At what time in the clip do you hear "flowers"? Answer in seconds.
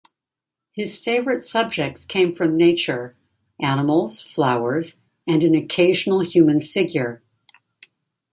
4.19-4.97